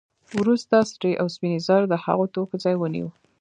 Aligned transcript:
وروسته 0.39 0.75
سرې 0.91 1.11
او 1.21 1.27
سپینې 1.35 1.59
زر 1.67 1.81
د 1.89 1.93
هغو 2.03 2.25
توکو 2.33 2.55
ځای 2.63 2.75
ونیو 2.77 3.07